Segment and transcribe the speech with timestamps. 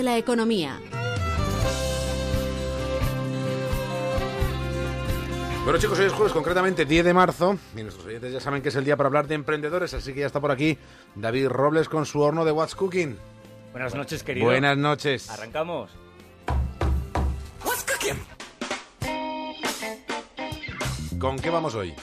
[0.00, 0.80] de la economía.
[5.64, 8.70] Bueno chicos, hoy es jueves, concretamente 10 de marzo, y nuestros oyentes ya saben que
[8.70, 10.78] es el día para hablar de emprendedores, así que ya está por aquí
[11.16, 13.18] David Robles con su horno de What's Cooking.
[13.72, 14.46] Buenas noches, querido.
[14.46, 15.28] Buenas noches.
[15.28, 15.90] Arrancamos.
[17.62, 18.16] What's Cooking?
[21.18, 21.94] ¿Con qué vamos hoy?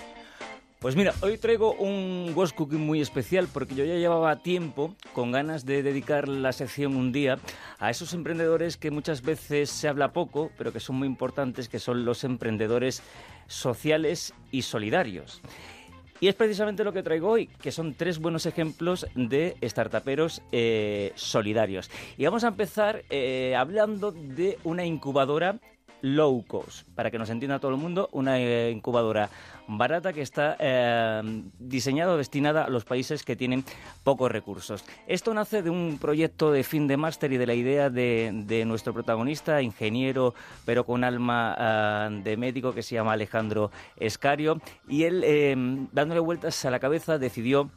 [0.80, 5.32] Pues mira, hoy traigo un What's Cooking muy especial porque yo ya llevaba tiempo con
[5.32, 7.40] ganas de dedicar la sección un día
[7.80, 11.80] a esos emprendedores que muchas veces se habla poco, pero que son muy importantes, que
[11.80, 13.04] son los emprendedores
[13.48, 15.42] sociales y solidarios.
[16.20, 21.12] Y es precisamente lo que traigo hoy, que son tres buenos ejemplos de startuperos eh,
[21.16, 21.92] solidarios.
[22.18, 25.60] Y vamos a empezar eh, hablando de una incubadora
[26.02, 29.30] low cost, para que nos entienda todo el mundo, una eh, incubadora
[29.68, 31.22] barata que está eh,
[31.60, 33.66] diseñada o destinada a los países que tienen
[34.04, 34.86] pocos recursos.
[35.08, 38.94] Esto nace de un proyecto de fin de máster y de la idea de, nuestro
[38.94, 40.34] protagonista, ingeniero,
[40.66, 46.64] pero con alma eh, de médico, que se llama Alejandro Escario, y él, dándole vueltas
[46.66, 47.70] a la cabeza, decidió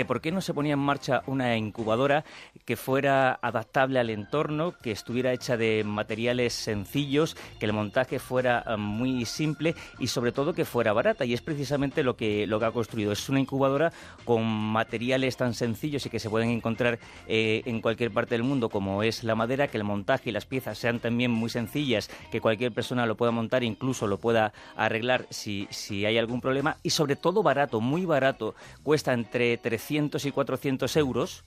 [0.00, 2.24] que por qué no se ponía en marcha una incubadora
[2.64, 8.64] que fuera adaptable al entorno, que estuviera hecha de materiales sencillos, que el montaje fuera
[8.66, 11.26] eh, muy simple y sobre todo que fuera barata.
[11.26, 13.12] Y es precisamente lo que, lo que ha construido.
[13.12, 13.92] Es una incubadora
[14.24, 16.98] con materiales tan sencillos y que se pueden encontrar
[17.28, 20.46] eh, en cualquier parte del mundo como es la madera, que el montaje y las
[20.46, 25.26] piezas sean también muy sencillas, que cualquier persona lo pueda montar, incluso lo pueda arreglar
[25.28, 28.54] si, si hay algún problema y sobre todo barato, muy barato.
[28.82, 31.44] Cuesta entre 300 300 y 400 euros,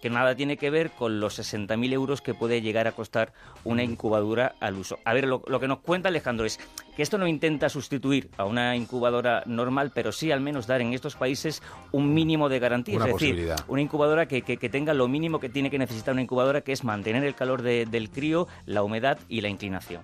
[0.00, 3.34] que nada tiene que ver con los 60.000 euros que puede llegar a costar
[3.64, 4.98] una incubadora al uso.
[5.04, 6.58] A ver, lo, que nos cuenta Alejandro es
[6.96, 10.94] que esto no intenta sustituir a una incubadora normal, pero sí al menos dar en
[10.94, 11.62] estos países
[11.92, 12.98] un mínimo de garantía.
[12.98, 16.72] es decir, una incubadora que, tenga lo mínimo que tiene que necesitar una incubadora, que
[16.72, 20.00] es mantener el calor del crío, la humedad y la inclinación.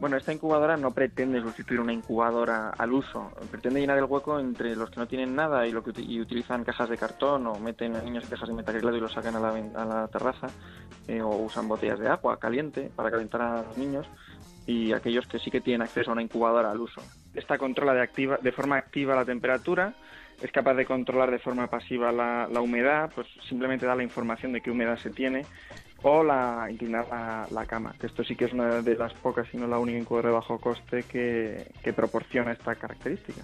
[0.00, 4.74] Bueno, esta incubadora no pretende sustituir una incubadora al uso, pretende llenar el hueco entre
[4.74, 8.02] los que no tienen nada y, lo que, utilizan cajas de cartón o meten a
[8.02, 10.48] niños cajas de metacrilato y los sacan a la, a la terraza,
[11.06, 14.06] eh, o usan botellas de agua caliente para calentar a los niños,
[14.66, 17.00] y aquellos que sí que tienen acceso a una incubadora al uso.
[17.34, 19.94] Esta controla de, activa, de forma activa la temperatura,
[20.42, 24.52] es capaz de controlar de forma pasiva la, la humedad, pues simplemente da la información
[24.52, 25.46] de qué humedad se tiene
[26.04, 27.06] o la inclinar
[27.50, 29.98] la, cama, que esto sí que es una de las pocas, y no la única
[29.98, 33.42] incubadora de bajo coste que proporciona esta característica.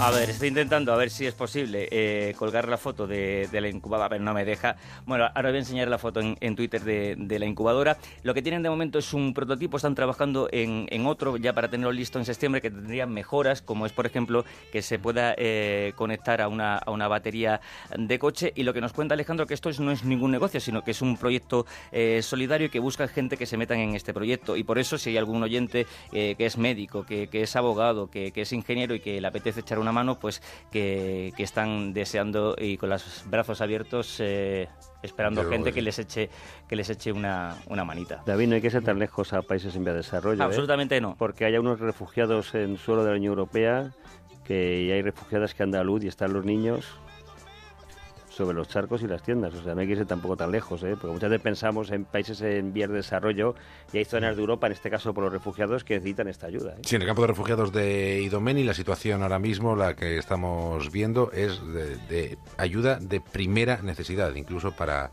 [0.00, 3.68] A ver, estoy intentando a ver si es posible eh, colgar la foto de, la
[3.68, 4.76] incubadora, pero no me deja.
[5.06, 7.96] Bueno, ahora voy a enseñar la foto en, Twitter de, la incubadora.
[8.22, 11.90] Lo que tienen de momento es un prototipo, están trabajando en, otro ya para tenerlo
[11.90, 16.42] listo en septiembre, que tendría mejoras, como es, por ejemplo, que se pueda eh, conectar
[16.42, 17.60] a una, a una batería
[17.96, 18.52] de coche.
[18.54, 21.02] Y lo que nos cuenta Alejandro, que esto no es ningún negocio, sino que es
[21.02, 24.56] un proyecto eh, solidario que busca gente que se metan en este proyecto.
[24.56, 28.42] Y por eso, si hay algún oyente que es médico, que, es abogado, que, que,
[28.42, 32.90] es ingeniero y que le apetece echar una mano, pues que, están deseando y con
[32.90, 34.68] los brazos abiertos eh,
[35.02, 36.28] esperando gente que les eche
[36.68, 38.22] que les eche una, una, manita.
[38.26, 40.42] David, no hay que ser tan lejos a países en vía de desarrollo.
[40.42, 40.44] ¿eh?
[40.44, 41.14] Absolutamente no.
[41.16, 43.92] Porque hay unos refugiados en suelo de la Unión Europea
[44.44, 46.98] que hay refugiadas que andan a luz y están los niños
[48.38, 49.52] sobre los charcos y las tiendas.
[49.54, 50.92] O sea, no hay que irse tampoco tan lejos, ¿eh?
[50.92, 53.56] porque muchas veces pensamos en países en vías de desarrollo
[53.92, 56.74] y hay zonas de Europa, en este caso por los refugiados, que necesitan esta ayuda.
[56.74, 56.82] ¿eh?
[56.82, 60.92] Sí, en el campo de refugiados de Idomeni la situación ahora mismo, la que estamos
[60.92, 61.60] viendo, es
[62.08, 65.10] de, ayuda de primera necesidad, incluso para,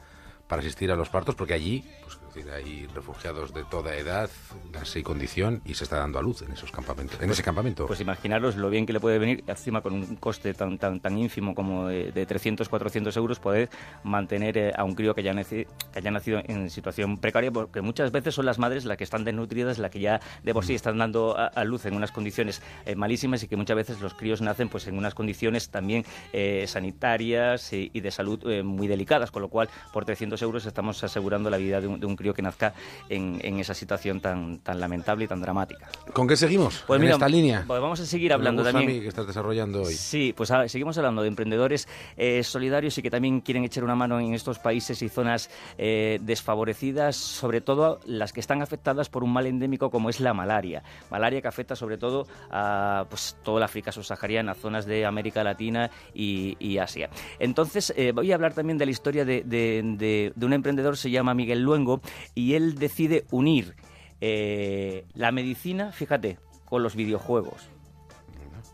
[0.47, 2.19] para asistir a los partos, porque allí pues,
[2.53, 4.29] hay refugiados de toda edad,
[4.71, 7.87] clase y condición, y se está dando a luz en esos campamentos, en ese campamento.
[7.87, 11.17] Pues imaginaros lo bien que le puede venir, encima con un coste tan tan tan
[11.17, 13.69] ínfimo como de, 300, 400 euros, poder
[14.03, 18.11] mantener eh, a un crío que haya, que haya nacido en situación precaria, porque muchas
[18.11, 20.75] veces son las madres las que están desnutridas, las que ya de por sí mm.
[20.75, 24.41] están dando a, luz en unas condiciones eh, malísimas y que muchas veces los críos
[24.41, 29.47] nacen pues en unas condiciones también eh, sanitarias y, de salud muy delicadas, con lo
[29.49, 32.73] cual por 300 euros estamos asegurando la vida de un, de un crío que nazca
[33.09, 35.89] en, esa situación tan, tan lamentable y tan dramática.
[36.13, 37.63] ¿Con qué seguimos pues en esta línea?
[37.65, 38.89] Pues vamos a seguir hablando también.
[38.89, 39.93] A que estás desarrollando hoy.
[39.93, 41.87] Sí, pues seguimos hablando de emprendedores
[42.17, 46.19] eh, solidarios y que también quieren echar una mano en estos países y zonas eh,
[46.21, 50.83] desfavorecidas, sobre todo las que están afectadas por un mal endémico como es la malaria.
[51.09, 55.89] Malaria que afecta sobre todo a pues, toda la África subsahariana, zonas de América Latina
[56.13, 57.09] y, Asia.
[57.39, 61.11] Entonces, eh, voy a hablar también de la historia de, de, de un emprendedor, se
[61.11, 62.01] llama Miguel Luengo,
[62.33, 63.75] y él decide unir
[64.21, 67.69] eh, la medicina, fíjate, con los videojuegos,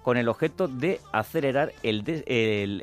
[0.04, 2.04] con el objeto de acelerar el,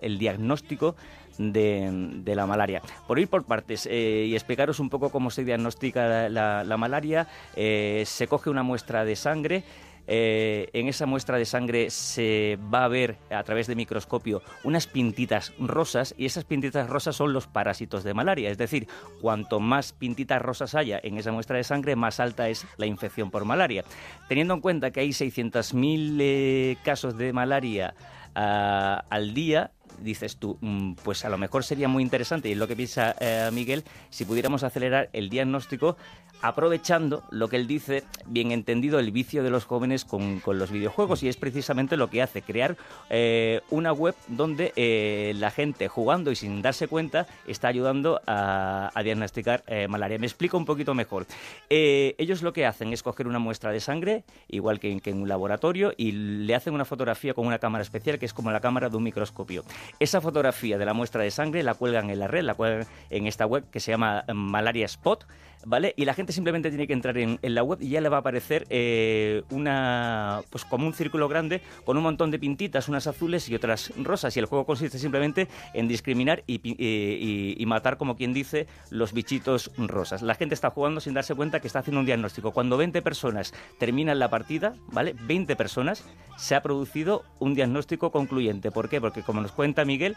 [0.02, 0.96] el, diagnóstico
[1.38, 2.82] de, la malaria.
[3.06, 8.02] Por ir por partes eh, y explicaros un poco cómo se diagnostica la, malaria, eh,
[8.06, 9.64] se coge una muestra de sangre,
[10.10, 14.86] eh, en esa muestra de sangre se va a ver a través de microscopio unas
[14.86, 18.50] pintitas rosas y esas pintitas rosas son los parásitos de malaria.
[18.50, 18.88] Es decir,
[19.20, 23.30] cuanto más pintitas rosas haya en esa muestra de sangre, más alta es la infección
[23.30, 23.84] por malaria.
[24.28, 27.94] Teniendo en cuenta que hay 600.000 casos de malaria
[28.34, 29.72] ah, al día,
[30.02, 33.14] dices tú, mm, pues a lo mejor sería muy interesante, y es lo que piensa
[33.20, 35.96] eh, Miguel, si pudiéramos acelerar el diagnóstico
[36.40, 41.24] aprovechando lo que él dice, bien entendido, el vicio de los jóvenes con, los videojuegos,
[41.24, 42.76] y es precisamente lo que hace, crear
[43.10, 48.92] eh, una web donde eh, la gente jugando y sin darse cuenta está ayudando a,
[49.02, 50.18] diagnosticar malaria.
[50.18, 51.26] Me explico un poquito mejor.
[51.68, 55.92] ellos lo que hacen es coger una muestra de sangre, igual que en un laboratorio,
[55.96, 58.96] y le hacen una fotografía con una cámara especial que es como la cámara de
[58.96, 59.64] un microscopio.
[60.00, 63.26] Esa fotografía de la muestra de sangre la cuelgan en la red, la cuelgan en
[63.26, 65.26] esta web que se llama Malaria Spot,
[65.64, 65.94] ¿vale?
[65.96, 68.20] Y la gente simplemente tiene que entrar en, la web y ya le va a
[68.20, 73.48] aparecer eh, una, pues como un círculo grande con un montón de pintitas, unas azules
[73.48, 74.36] y otras rosas.
[74.36, 79.70] Y el juego consiste simplemente en discriminar y, y, matar, como quien dice, los bichitos
[79.76, 80.22] rosas.
[80.22, 82.52] La gente está jugando sin darse cuenta que está haciendo un diagnóstico.
[82.52, 85.14] Cuando 20 personas terminan la partida, ¿vale?
[85.26, 86.04] 20 personas,
[86.36, 88.70] se ha producido un diagnóstico concluyente.
[88.70, 89.00] ¿Por qué?
[89.00, 90.16] Porque como nos cuenta Miguel,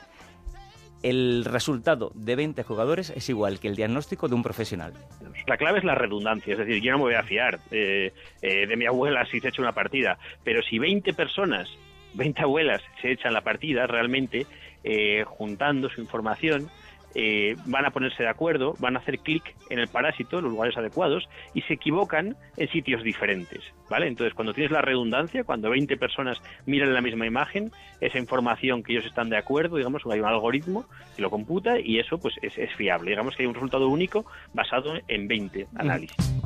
[1.04, 4.94] el resultado de 20 jugadores es igual que el diagnóstico de un profesional.
[5.48, 8.68] La clave es la redundancia, es decir, yo no me voy a fiar eh, eh,
[8.68, 11.70] de mi abuela si se echa una partida, pero si 20 personas,
[12.14, 14.46] 20 abuelas se echan la partida realmente,
[14.84, 16.70] eh, juntando su información,
[17.16, 20.54] eh, van a ponerse de acuerdo, van a hacer clic en el parásito, en los
[20.54, 24.08] lugares adecuados, y se equivocan en sitios diferentes, ¿vale?
[24.08, 28.94] Entonces, cuando tienes la redundancia, cuando 20 personas miran la misma imagen, esa información que
[28.94, 30.86] ellos están de acuerdo, digamos, hay un algoritmo
[31.16, 33.12] que lo computa y eso, pues, es, es fiable.
[33.12, 36.41] Digamos que hay un resultado único basado en 20 análisis.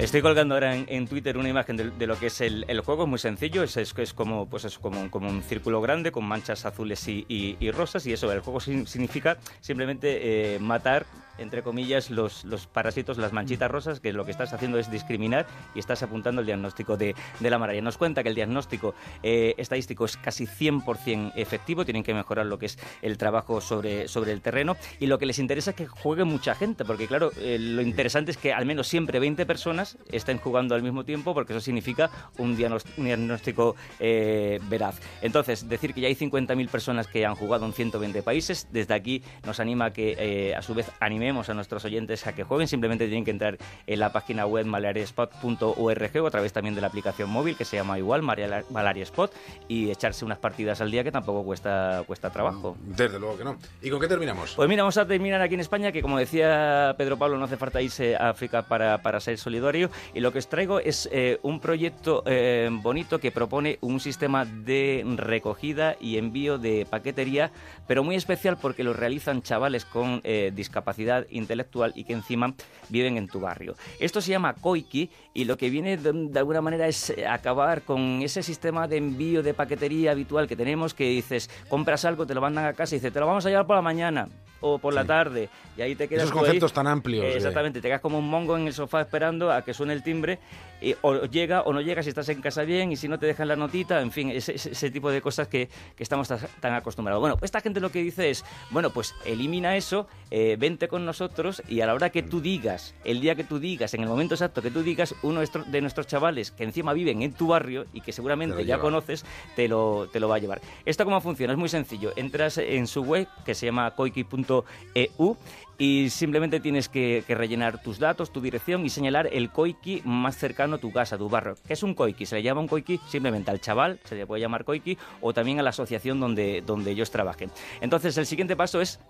[0.00, 3.18] Estoy colgando ahora en, Twitter una imagen de, lo que es el, juego, es muy
[3.18, 8.06] sencillo, es, es, como, pues es como, un círculo grande con manchas azules y, rosas
[8.06, 11.04] y eso, el juego significa simplemente eh, matar
[11.40, 15.46] entre comillas, los, los parásitos, las manchitas rosas, que lo que estás haciendo es discriminar
[15.74, 17.82] y estás apuntando el diagnóstico de, de la malaria.
[17.82, 22.58] Nos cuenta que el diagnóstico eh, estadístico es casi 100% efectivo, tienen que mejorar lo
[22.58, 25.86] que es el trabajo sobre, sobre el terreno y lo que les interesa es que
[25.86, 29.98] juegue mucha gente, porque claro, eh, lo interesante es que al menos siempre 20 personas
[30.10, 35.00] estén jugando al mismo tiempo, porque eso significa un diagnóstico eh, veraz.
[35.22, 39.22] Entonces, decir que ya hay 50.000 personas que han jugado en 120 países, desde aquí
[39.44, 43.06] nos anima a que a su vez animemos a nuestros oyentes a que jueguen, simplemente
[43.06, 43.56] tienen que entrar
[43.86, 47.76] en la página web malariaspot.org o a través también de la aplicación móvil que se
[47.76, 49.32] llama igual Malaria Spot
[49.68, 52.76] y echarse unas partidas al día que tampoco cuesta, cuesta trabajo.
[52.82, 53.56] Desde luego que no.
[53.80, 54.54] ¿Y con qué terminamos?
[54.56, 57.56] Pues mira, vamos a terminar aquí en España, que como decía Pedro Pablo, no hace
[57.56, 59.90] falta irse a África para, para ser solidario.
[60.14, 64.44] Y lo que os traigo es eh, un proyecto eh, bonito que propone un sistema
[64.44, 67.50] de recogida y envío de paquetería,
[67.86, 72.54] pero muy especial porque lo realizan chavales con eh, discapacidad intelectual y que encima
[72.88, 73.74] viven en tu barrio.
[73.98, 78.22] Esto se llama Koiki y lo que viene de, alguna manera es eh, acabar con
[78.22, 82.40] ese sistema de envío de paquetería habitual que tenemos que dices, compras algo, te lo
[82.40, 84.28] mandan a casa y dices, te lo vamos a llevar por la mañana
[84.60, 88.00] o por la tarde y ahí te quedas esos conceptos tan amplios exactamente te quedas
[88.00, 90.38] como un mongo en el sofá esperando a que suene el timbre
[90.80, 93.26] y, o llega o no llega si estás en casa bien y si no te
[93.26, 97.20] dejan la notita en fin ese, ese tipo de cosas que, que estamos tan acostumbrados.
[97.20, 101.62] Bueno esta gente lo que dice es bueno pues elimina eso eh, vente con nosotros
[101.68, 104.34] y a la hora que tú digas el día que tú digas en el momento
[104.34, 108.00] exacto que tú digas uno de nuestros chavales que encima viven en tu barrio y
[108.00, 109.24] que seguramente ya conoces
[109.56, 112.86] te lo, te lo va a llevar esto cómo funciona es muy sencillo entras en
[112.86, 114.64] su web que se llama koiki.com
[114.94, 115.36] .eu
[115.78, 120.76] y simplemente tienes que, rellenar tus datos, tu dirección y señalar el koiki más cercano
[120.76, 121.56] a tu casa, a tu barrio.
[121.66, 122.26] ¿Qué es un koiki?
[122.26, 125.58] Se le llama un koiki simplemente al chaval, se le puede llamar koiki, o también
[125.58, 127.50] a la asociación donde, donde ellos trabajen.
[127.80, 129.00] Entonces, el siguiente paso es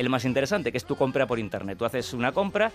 [0.00, 1.76] el más interesante, que es tu compra por internet.
[1.78, 2.72] Tú haces una compra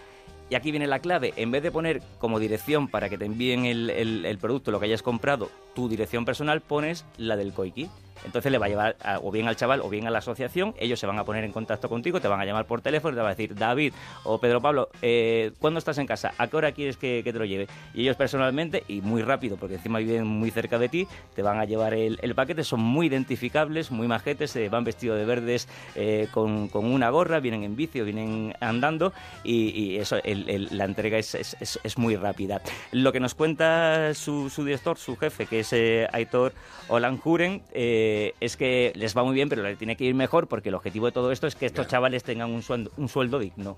[0.50, 3.66] y aquí viene la clave, en vez de poner como dirección para que te envíen
[3.66, 7.90] el, el producto, lo que hayas comprado, tu dirección personal, pones la del koiki.
[8.24, 11.00] Entonces le va a llevar o bien al chaval o bien a la asociación, ellos
[11.00, 13.32] se van a poner en contacto contigo, te van a llamar por teléfono te van
[13.32, 13.94] a decir, David
[14.24, 16.34] o Pedro Pablo, eh, ¿cuándo estás en casa?
[16.38, 17.68] ¿A qué hora quieres que, te lo lleve?
[17.94, 21.60] Y ellos personalmente, y muy rápido, porque encima viven muy cerca de ti, te van
[21.60, 26.70] a llevar el, paquete, son muy identificables, muy majetes, van vestidos de verdes eh, con,
[26.74, 32.62] una gorra, vienen en bici o vienen andando y, eso, la entrega es, muy rápida.
[32.92, 36.54] Lo que nos cuenta su, director, su jefe, que es eh, Aitor
[36.88, 40.48] Olanjuren, eh, eh, es que les va muy bien, pero le tiene que ir mejor
[40.48, 43.40] porque el objetivo de todo esto es que estos chavales tengan un sueldo, un sueldo
[43.40, 43.78] digno.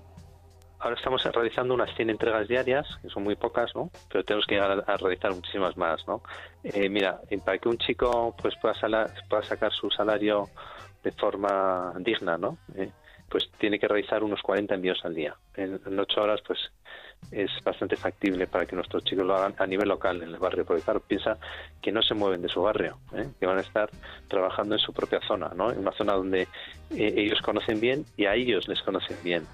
[0.80, 3.90] Ahora estamos realizando unas 100 entregas diarias, que son muy pocas, ¿no?
[4.10, 6.22] Pero tenemos que llegar a, realizar muchísimas más, ¿no?
[6.62, 8.74] Eh, mira, para que un chico pues pueda,
[9.28, 10.48] pueda sacar su salario
[11.02, 12.58] de forma digna, ¿no?
[12.76, 12.90] Eh,
[13.28, 15.34] pues tiene que realizar unos 40 envíos al día.
[15.56, 16.58] En, en 8 horas, pues
[17.30, 20.64] es bastante factible para que nuestros chicos lo hagan a nivel local en el barrio,
[20.64, 21.38] porque claro, piensa
[21.82, 23.28] que no se mueven de su barrio, ¿eh?
[23.38, 23.90] que van a estar
[24.28, 25.70] trabajando en su propia zona, ¿no?
[25.70, 29.46] en una zona donde eh, ellos conocen bien y a ellos les conocen bien.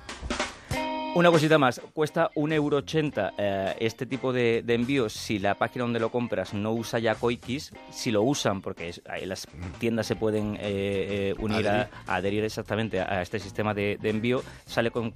[1.14, 6.11] Una cosita más, cuesta 1,80€ eh, este tipo de, envíos si la página donde lo
[6.11, 8.92] compras no usa ya Koikis, si lo usan, porque
[9.25, 9.47] las
[9.78, 12.42] tiendas se pueden eh, eh, unir a, adherir.
[12.42, 15.14] exactamente a, este sistema de, envío, sale con,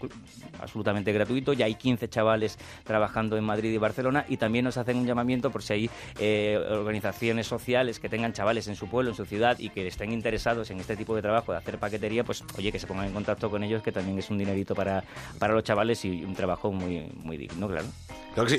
[0.61, 4.99] absolutamente gratuito, ya hay 15 chavales trabajando en Madrid y Barcelona y también nos hacen
[4.99, 5.91] un llamamiento por si hay
[6.71, 10.71] organizaciones sociales que tengan chavales en su pueblo, en su ciudad y que estén interesados
[10.71, 13.51] en este tipo de trabajo, de hacer paquetería, pues oye, que se pongan en contacto
[13.51, 15.03] con ellos, que también es un dinerito para,
[15.41, 17.87] para los chavales y un trabajo muy, muy digno, claro.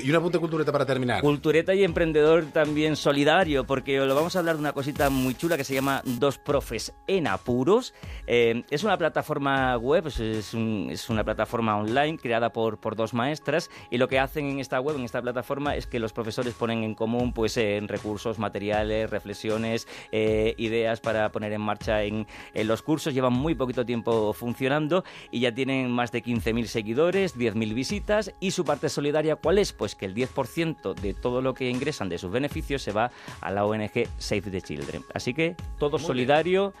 [0.02, 1.22] Y un apunte cultureta para terminar.
[1.22, 5.56] Cultureta y emprendedor también solidario, porque lo vamos a hablar de una cosita muy chula
[5.56, 7.94] que se llama Dos Profes en Apuros.
[8.26, 13.96] Eh, es una plataforma web, es, una plataforma online creada por, por dos maestras y
[13.96, 16.94] lo que hacen en esta web, en esta plataforma, es que los profesores ponen en
[16.94, 22.82] común pues en recursos, materiales, reflexiones, eh, ideas para poner en marcha en, en los
[22.82, 23.14] cursos.
[23.14, 28.50] Llevan muy poquito tiempo funcionando y ya tienen más de 15.000 seguidores, 10.000 visitas y
[28.50, 29.69] su parte solidaria, ¿cuál es?
[29.72, 33.10] Pues que el 10% de todo lo que ingresan de sus beneficios se va
[33.40, 35.04] a la ONG Save the Children.
[35.14, 36.74] Así que todo solidario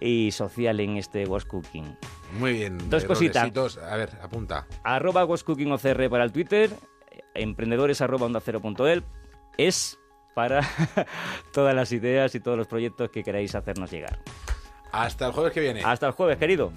[0.00, 1.96] y social en este Was Cooking.
[2.38, 2.90] Muy bien.
[2.90, 3.78] Dos cositas.
[3.78, 4.66] A ver, apunta.
[4.82, 6.70] Arroba Was Cooking OCR para el Twitter,
[7.34, 9.04] emprendedores arroba onda cero punto el,
[9.56, 9.98] es
[10.34, 10.60] para
[11.52, 14.18] todas las ideas y todos los proyectos que queráis hacernos llegar.
[14.92, 15.82] Hasta el jueves que viene.
[15.84, 16.72] Hasta el jueves, querido.